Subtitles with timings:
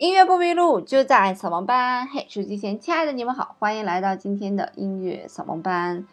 [0.00, 2.08] 音乐不迷路，就在扫盲班。
[2.08, 6.06] 嘿，手机前亲爱的你们好，欢迎来到今天的音乐扫盲班。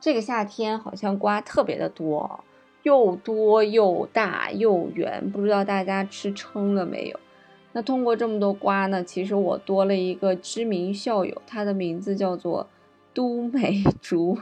[0.00, 2.42] 这个夏天好像瓜特别的多，
[2.84, 7.20] 又多又大又圆，不知道大家吃撑了没有？
[7.72, 12.66] 那通过这么多瓜呢，其实我多了一个知名校友，他的名字叫做
[13.12, 14.38] 都美竹。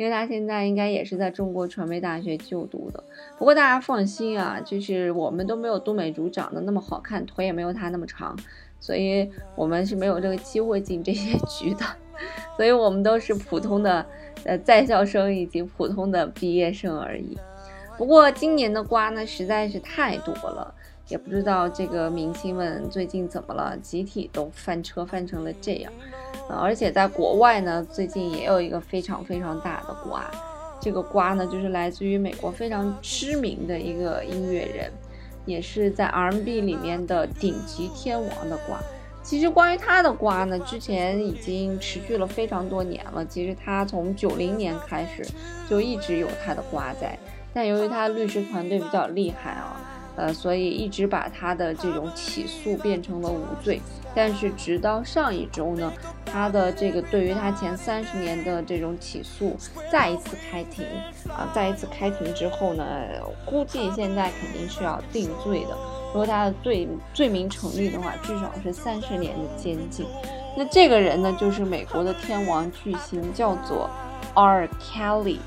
[0.00, 3.04] 因为他现在应该也是在中国传媒大学就读的，
[3.36, 8.34] 不过大家放心啊，就是我们都没有杜美竹长得那么好看，腿也没有她那么长，
[8.78, 11.84] 所以我们是没有这个机会进这些局的，
[12.56, 14.06] 所以我们都是普通的
[14.44, 17.36] 呃在校生以及普通的毕业生而已。
[17.98, 20.74] 不过今年的瓜呢实在是太多了，
[21.10, 25.92] 也不知道这个明星们最近怎么了，集体都翻车翻成了这样。
[26.48, 30.24] 而且在国外呢，最近也有一个非常非常大的瓜，
[30.80, 34.90] 这个瓜呢就是来自于美国非常知名的一个音乐人，
[35.44, 38.80] 也是在 R&B 里面的顶级天王的瓜。
[39.22, 43.24] 其实关于他的瓜呢，之前已经持续了非常多年了。
[43.26, 45.24] 其实他从九零年开始
[45.68, 47.18] 就一直有他的瓜在，
[47.52, 49.89] 但由于他律师团队比较厉害啊，
[50.20, 53.80] 呃，所以一直把他的这种起诉变成了无罪。
[54.14, 55.90] 但是直到上一周呢，
[56.26, 59.56] 他的这个对于他前三十年的这种起诉
[59.90, 60.84] 再一次开庭
[61.28, 62.84] 啊，再一次开庭之后呢，
[63.46, 65.78] 估计现在肯定是要定罪的。
[66.12, 70.04] 如果他的罪罪名成立的话，至少是三十年的监禁。
[70.56, 73.88] 那这个人呢，就是美国的天王巨星，叫做
[74.34, 74.68] R.
[74.82, 75.38] Kelly。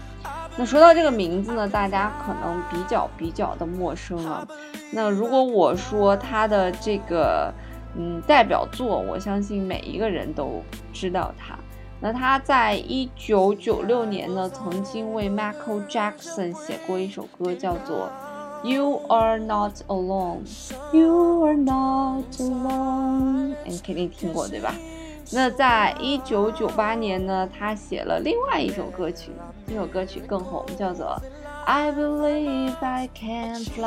[0.57, 4.47] 那说到这个名字呢，大家可能比较比较的陌生啊。
[4.91, 7.53] 那如果我说他的这个。
[7.95, 11.55] 嗯，代表作，我相信每一个人都知道他。
[11.99, 18.09] 那他在一九九六年呢，曾经为 Michael Jackson 写过一首歌，叫做
[18.67, 20.39] 《You Are Not Alone》。
[20.91, 24.73] You are not alone，你肯定听过对吧？
[25.31, 29.31] 那在一九九八年呢，他写了另外一首歌曲，
[29.67, 31.19] 这首歌曲更红，叫做
[31.65, 33.85] 《I Believe I Can Fly》。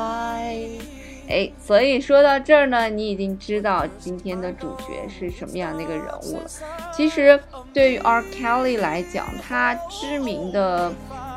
[1.29, 6.51] 哎，所以说到这儿呢，你已经知道今天的主角是什么样的一个人物了。
[6.93, 7.39] 其实
[7.73, 8.23] 对于 R.
[8.23, 10.93] Kelly 来讲，他知名的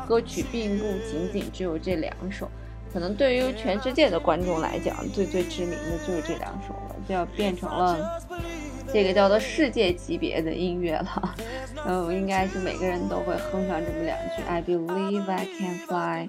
[0.06, 2.48] 歌曲并不仅仅只有这两首，
[2.92, 8.20] 可能对于全世界的观众来讲，最最知名的就是这两首了，就要变成了
[8.92, 11.34] 这个叫做世界级别的音乐了。
[11.86, 16.28] 嗯，应该是每个人都会哼上这么两句：I believe I can fly。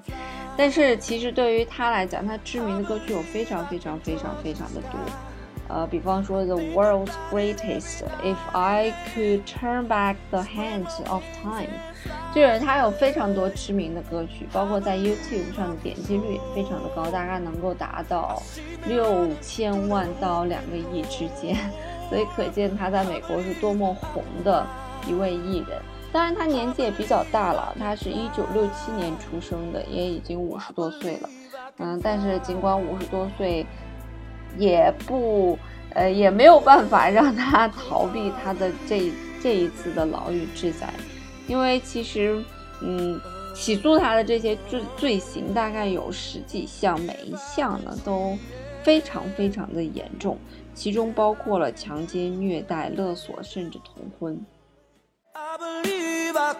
[0.57, 4.99] 但是其实对于他来讲，他知名的歌曲有非常非常非常非常的多，
[5.69, 11.69] 呃，比方说 The World's Greatest、If I Could Turn Back the Hands of Time，
[12.35, 18.41] 就是他有非常多知名的歌曲，包括在 YouTube 上的点击率也非常的高，大概能够达到
[18.85, 21.57] 六千万到两个亿之间，
[22.11, 24.67] 所以可见他在美国是多么红的
[25.07, 25.79] 一位艺人。
[26.11, 31.29] 当然，他年纪也比较大了，他是一九六七年出生的，也已经五十多岁了。
[31.77, 33.65] 嗯，但是尽管五十多岁，
[34.57, 35.57] 也不，
[35.93, 39.09] 呃，也没有办法让他逃避他的这
[39.41, 40.93] 这一次的牢狱之灾，
[41.47, 42.43] 因为其实，
[42.81, 43.17] 嗯，
[43.55, 48.37] 起诉他的这些罪罪行大概有十几项，每一项呢都
[48.83, 50.37] 非常非常的严重，
[50.73, 54.39] 其中包括了强奸、虐待、勒索，甚至同婚。
[55.33, 56.53] I believe I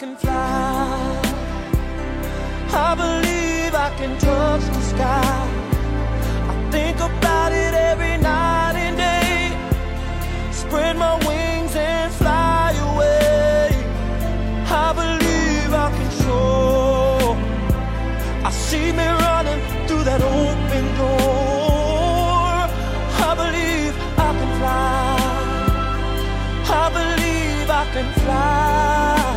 [27.93, 29.35] can fly.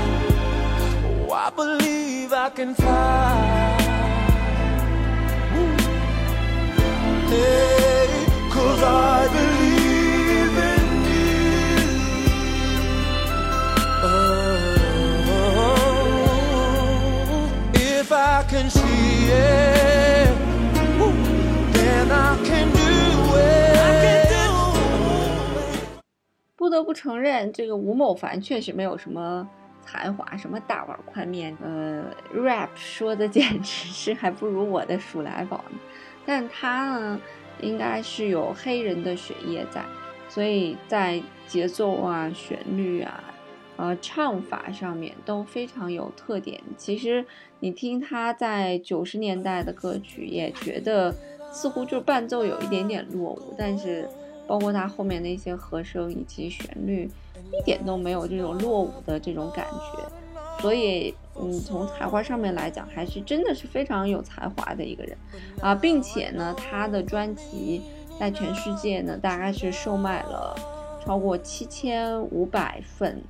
[1.29, 3.75] Oh, I can fly.
[7.29, 7.74] Hey,
[26.75, 29.49] 不得不承认，这个吴某凡确实没有什么
[29.81, 32.05] 才华什么大碗宽面，呃
[32.35, 35.79] ，rap 说的简直 是还不如我的鼠来宝呢。
[36.27, 37.21] 但他呢，
[37.61, 39.85] 应该是有黑人的血液在，
[40.29, 43.23] 所以在节奏啊、旋律啊、
[43.77, 46.61] 呃唱法上面都非常有特点。
[46.77, 47.25] 其实
[47.61, 51.15] 你听他在九十年代的歌曲，也觉得
[51.53, 54.09] 似乎就伴奏有一点点落伍，但是
[54.47, 57.11] 包括他后面的一些和声以及旋律，
[57.53, 60.63] 一点都没有这种落伍的这种感觉。
[60.63, 65.17] 所以，嗯，从才华上面来讲，还是真的是非常有才华的一个人
[65.61, 67.83] 啊，并且呢，他的专辑
[68.19, 70.57] 在全世界呢，大概是售卖了
[71.05, 73.21] 超过七千五百份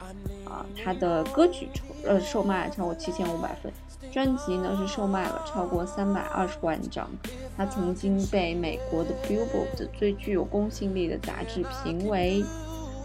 [0.82, 1.68] 他的歌曲
[2.04, 3.72] 呃售卖超过七千五百份，
[4.12, 7.08] 专辑呢是售卖了超过三百二十万张，
[7.56, 12.44] 他曾经被美国的 Billboard 最具有公信力的杂志评为。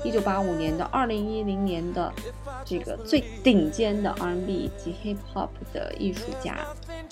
[0.02, 2.10] 一九八五年的二零一零年的
[2.64, 6.56] 这个最顶尖的 R&B 及 Hip Hop 的艺术家，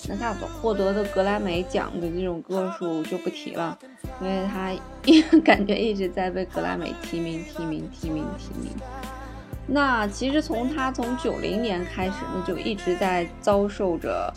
[0.08, 3.78] 那他所获得的格莱美奖的这种个数就不提了，
[4.22, 4.74] 因为他
[5.44, 8.72] 感觉一直在被格莱美提名、提名、提名、提名。
[9.68, 14.34] 那其实从他从九零年开始呢，就一直在遭受着，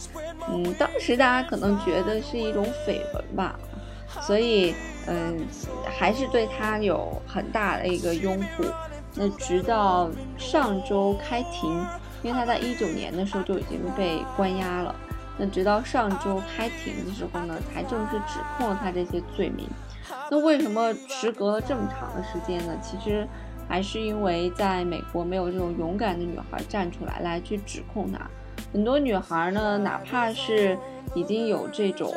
[0.48, 3.60] 嗯，当时大家可能觉得是一种绯闻吧，
[4.22, 4.76] 所以。
[5.08, 5.48] 嗯，
[5.98, 8.64] 还是对他有很大的一个拥护。
[9.16, 11.84] 那直到上周开庭，
[12.22, 14.94] 因为他在一九年的时候就已经被关押了。
[15.40, 19.68] 那直到上周开庭的时候呢，才正式指控了他这些罪名。
[20.30, 22.78] 那为什么时隔了这么长的时间呢？
[22.80, 23.28] 其实
[23.72, 28.20] 还是因为在美国没有这种勇敢的女孩站出来来去指控他。
[28.74, 30.78] 很多女孩呢，哪怕是
[31.16, 32.14] 已经有这种。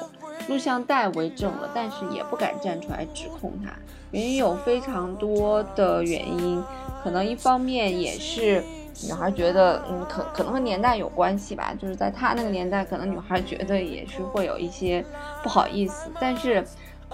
[0.48, 3.72] 录像带为证了，但是也不敢站出来指控他。
[4.10, 6.62] 原因有非常多的原因，
[7.02, 8.62] 可能一方面也是
[9.06, 11.72] 女孩觉得，嗯，可可能和年代有关系吧。
[11.80, 15.02] 就是在她那个年代，可能女孩觉得也是会有一些
[15.42, 16.10] 不好意思。
[16.20, 16.62] 但是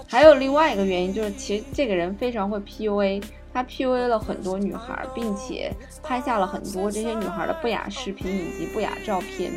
[0.07, 9.51] 还有另外一个原因，就是其实这个人非常会 PUA，他 PUA 了很多女孩，并且拍下了很多这些女孩的不雅视频以及不雅照片，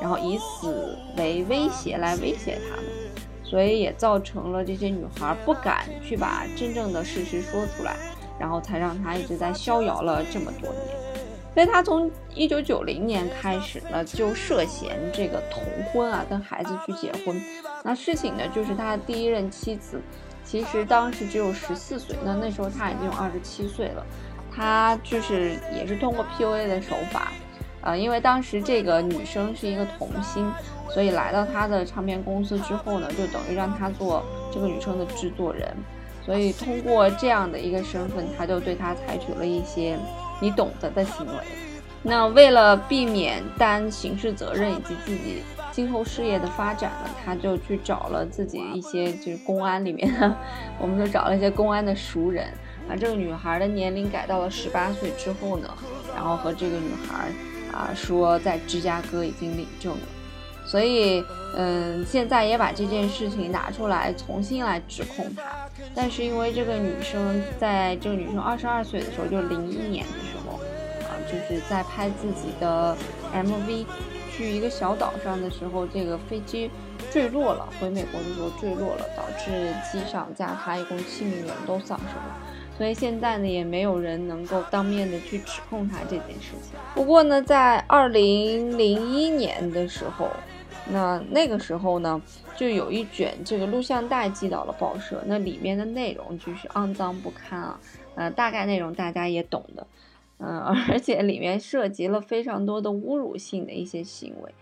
[0.00, 2.84] 然后以此为威胁来威胁他们。
[3.42, 7.96] 所以也造成了这些女孩不敢去把真正的事实说出来，
[8.38, 10.82] 然后才让她一直在逍遥了这么多年。
[11.54, 17.42] 所以他从一九九零年开始呢，就涉嫌这个童婚啊，跟孩子去结婚。
[17.82, 20.00] 那事情呢，就是他的第一任妻子，
[20.48, 24.02] 其实当时只有十四岁，那那时候他已经有二十七岁了。
[24.50, 27.30] 他就是也是通过 PUA 的手法。
[27.82, 30.50] 呃，因为当时这个女生是一个童星，
[30.90, 35.70] 所以来到他的唱片公司之后呢，就等于让他做这个女生的制作人。
[36.24, 39.98] 所以通过这样的一个身份，他就对她采取了一些
[40.40, 41.34] 你懂得的行为。
[42.02, 45.42] 那为了避免担刑事责任以及自己
[45.78, 50.12] 今后事业的发展呢，他就去找了自己一些就是公安里面，
[50.80, 52.48] 我们就找了一些公安的熟人，
[52.90, 55.72] 啊这个女孩的年龄改到了十八岁之后呢，
[56.16, 57.30] 然后和这个女孩。
[57.70, 60.00] 啊，说在芝加哥已经领证了，
[60.66, 61.22] 所以，
[61.54, 65.42] 嗯，现在也把这件事情拿出来重新来指控他。
[65.94, 70.56] 但是因为这个女生在这个女生二十二岁的时候，就零一年的时候，
[71.04, 72.96] 啊，就是在拍自己的
[73.32, 73.84] MV
[74.38, 76.70] 去一个小岛上的时候，这个飞机
[77.10, 82.38] 坠落了，回美国的时候坠落了，导致机上加他一共七名人都丧生了。
[82.76, 86.78] 所以现在呢，也没有人能够当面的去指控他这件事情。
[86.94, 90.30] 不过呢，在二零零一年的时候，
[90.88, 92.22] 那那个时候呢，
[92.56, 97.80] 就有一卷这个录像带寄到了报社，那里面的内容就是肮脏不堪啊，
[98.14, 99.84] 呃，大概内容大家也懂的，
[100.38, 104.54] 嗯，而且里面涉及了非常多的侮辱性的一些行为。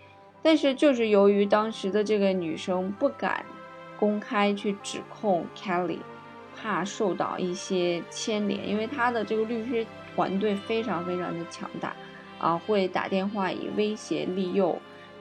[0.42, 3.44] 但是就是由于当时的这个女生不敢
[3.98, 5.98] 公开去指控 Kelly。
[6.58, 11.94] 怕受到一些牵连，因为她的这个律师团队非常非常的强大，
[12.38, 14.74] 啊，会打电话以威胁利诱，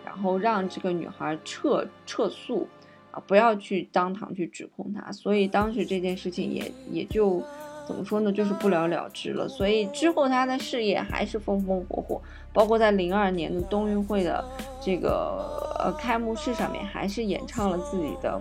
[0.05, 2.65] 然后让这个女孩撤撤诉，
[3.11, 5.11] 啊，不要去当堂去指控他。
[5.11, 7.43] 所以当时这件事情也也就
[7.87, 9.47] 怎么说呢，就是不了了之了。
[9.47, 14.43] 所以之后他的事业还是风风火火，包括在零二年的冬运会的
[14.81, 18.39] 这个呃开幕式上面，还是演唱了自己的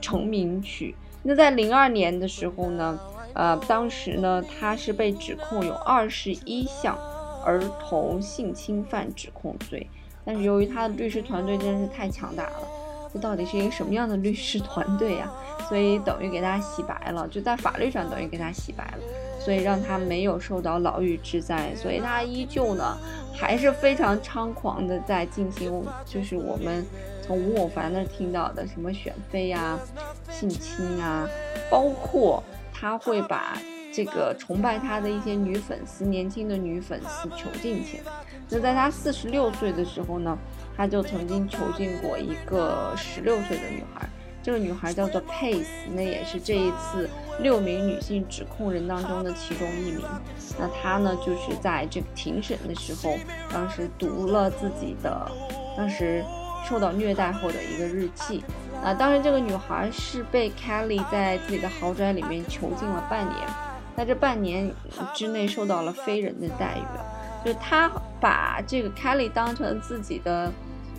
[0.00, 0.94] 成名曲。
[1.22, 2.98] 那在零二年的时候呢，
[3.34, 6.98] 呃，当时呢，他是被指控有二十一项
[7.44, 9.86] 儿童性侵犯指控罪，
[10.24, 12.62] 但是由于他的律师团队真的是太强大了，
[13.12, 15.30] 这到底是一个什么样的律师团队呀？
[15.70, 18.98] 所以等于给他洗白了，就在法律上等于给他洗白了，
[19.38, 22.98] 所以让他没有受到牢狱之灾，所以他依旧呢
[23.32, 26.84] 还是非常猖狂的在进行，就是我们。
[27.22, 29.78] 从吴某凡那听到的什么选妃啊、
[30.28, 31.28] 性侵啊，
[31.70, 32.42] 包括
[32.74, 33.56] 他会把
[33.94, 38.12] 这个崇拜他的一些女粉丝、年轻的女粉丝囚禁起来。
[38.48, 40.36] 那在他四十六岁的时候呢，
[40.76, 44.08] 他就曾经囚禁过一个十六岁的女孩，
[44.42, 47.08] 这个女孩叫做 Pace，那也是这一次
[47.40, 50.02] 六名女性指控人当中的其中一名。
[50.58, 53.16] 那她呢，就是在这个庭审的时候，
[53.52, 55.30] 当时读了自己的
[55.76, 56.24] 当时
[56.68, 58.42] 受到虐待后的一个日记。
[58.82, 63.46] 啊，当时这个女孩是被 Kelly 在自己的豪宅里面囚禁了半年，
[63.94, 64.72] 在这半年
[65.14, 70.50] 之内受到了非人的待遇，就是他把这个 Kelly 当成自己的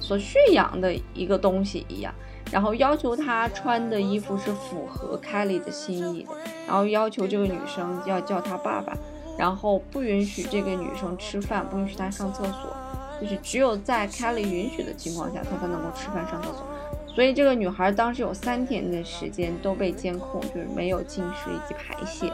[0.02, 2.14] 所驯养的一个东西一样，
[2.52, 6.32] 然后要求她穿的衣服是符合 Kelly 的心意的，
[6.68, 8.98] 然后要求这个女生要叫他爸爸，
[9.38, 12.76] 然后不允许这个女生吃饭，不允许她上厕所，
[13.22, 16.66] 就是只有在 Kelly 允许的情况下，她才能够吃饭上厕所。
[17.14, 22.32] 所以这个女孩当时有三天的时间都被监控，就是没有进食以及排泄。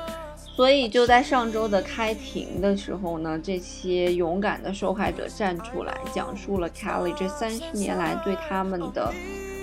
[0.58, 9.14] 所以就在上周的开庭的时候呢，这些勇敢的受害者站出来，讲述了 Kelly 这三十年来对他们的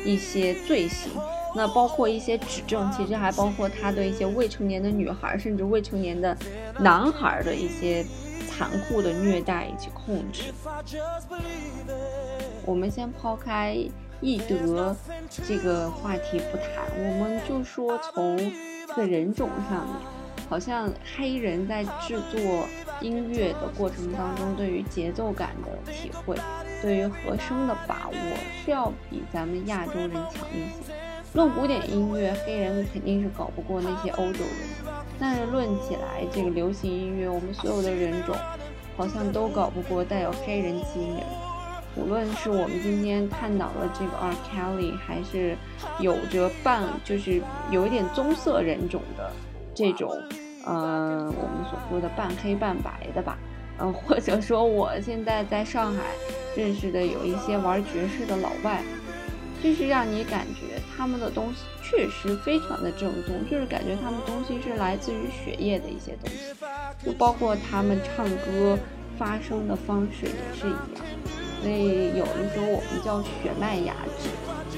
[0.05, 1.11] 一些罪行。
[1.57, 6.37] 那包括一些指证，其实还包括他对一些未成年的女孩，甚至未成年的
[6.79, 8.07] 男孩的一些
[8.49, 10.55] 残酷的虐待以及控制。
[12.65, 13.77] 我们先抛开。
[14.21, 14.97] 易德
[15.47, 18.39] 这个话题不谈，我们就说从
[18.87, 19.97] 这个人种上面，
[20.49, 22.67] 好像黑人在制作
[23.01, 26.37] 音乐的过程当中，对于节奏感的体会，
[26.81, 28.15] 对于和声的把握，
[28.65, 30.95] 是要比咱们亚洲人强一些。
[31.33, 38.37] 论古典音乐，黑人肯定是搞不过那些欧洲人，但是论起来这个流行音乐，我们所有的人种
[38.97, 41.23] 好像都搞不过带有黑人基因的。
[41.97, 45.57] 无论是我们今天探讨的这个 R Kelly，还是
[45.99, 49.33] 有着半就是有一点棕色人种的
[49.75, 50.11] 这种，
[50.65, 53.37] 呃，我们所说的半黑半白的吧，
[53.79, 56.03] 嗯，或者说我现在在上海
[56.57, 58.83] 认识的有一些玩爵士的老外，
[59.63, 66.55] 就是让你感觉他们的东西确实非常的正宗，就是感觉他们东西是来自于血液的一些东西，
[67.05, 68.79] 就包括他们唱歌
[69.19, 71.05] 发声的方式也是一样。
[71.63, 74.29] 所以有的时候我们叫血脉雅致，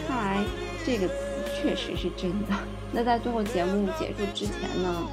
[0.07, 0.45] 看来
[0.85, 1.15] 这个词
[1.57, 2.55] 确实是真的。
[2.93, 5.07] 那在最后节目结束之前呢，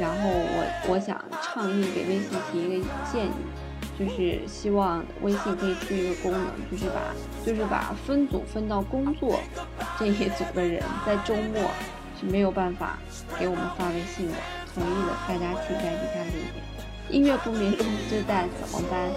[0.00, 3.30] 然后我我想倡议给微信提一个建议，
[3.98, 7.00] 就是希望微信可以出一个功能，就是把
[7.46, 9.38] 就是把分组分到工作
[9.98, 11.70] 这一组的人，在周末
[12.18, 12.98] 是没有办法
[13.38, 14.34] 给我们发微信的。
[14.74, 16.64] 同意的，大家请在底下留言。
[17.10, 19.10] 音乐不迷路就在扫盲班。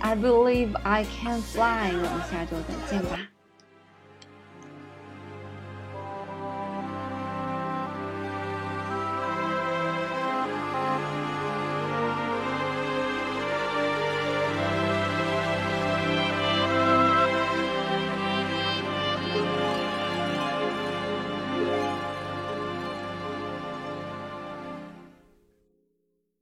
[0.00, 1.92] I believe I can fly。
[1.92, 3.39] 我们下周再见吧。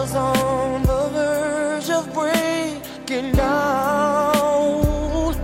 [0.00, 5.34] was on the verge of breaking down.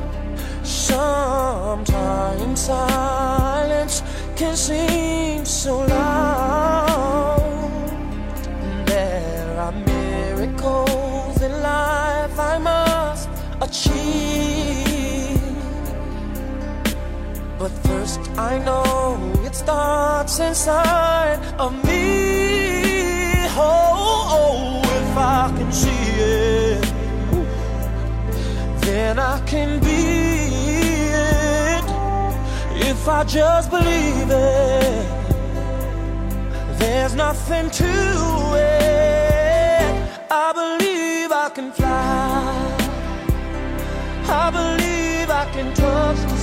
[0.65, 4.03] Sometimes silence
[4.35, 7.43] can seem so loud.
[8.87, 13.29] There are miracles in life I must
[13.67, 15.41] achieve.
[17.59, 18.21] But first,
[18.51, 21.96] I know it starts inside of me.
[25.57, 26.83] Can see it,
[28.83, 30.03] then I can be
[31.25, 31.85] it.
[32.91, 35.07] If I just believe it,
[36.79, 37.93] there's nothing to
[38.57, 39.93] it.
[40.31, 42.77] I believe I can fly.
[44.29, 46.36] I believe I can touch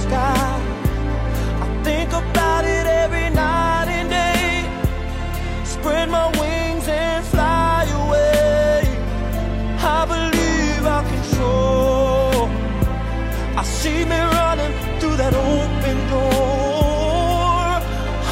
[13.56, 17.82] I see me running through that open door.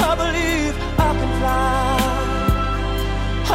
[0.10, 2.00] I believe I can fly.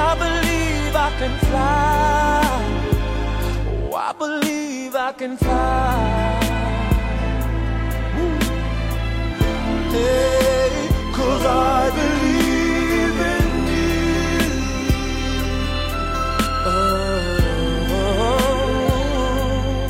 [0.08, 2.44] I believe I can fly.
[3.90, 6.36] Oh, I believe I can fly.
[9.90, 14.06] Hey, cause I believe in you.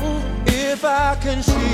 [0.06, 1.65] Oh, if I can see.